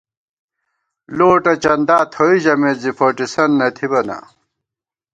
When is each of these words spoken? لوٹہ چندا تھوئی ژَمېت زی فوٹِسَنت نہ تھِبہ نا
لوٹہ 1.17 1.53
چندا 1.63 1.97
تھوئی 2.13 2.37
ژَمېت 2.43 2.77
زی 2.83 2.91
فوٹِسَنت 2.97 3.51
نہ 3.59 3.67
تھِبہ 3.75 4.01
نا 4.07 4.17